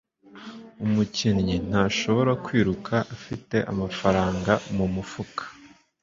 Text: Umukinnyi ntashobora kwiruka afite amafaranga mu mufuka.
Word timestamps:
Umukinnyi 0.85 1.55
ntashobora 1.69 2.31
kwiruka 2.45 2.95
afite 3.15 3.57
amafaranga 3.71 4.53
mu 4.75 4.85
mufuka. 4.93 5.43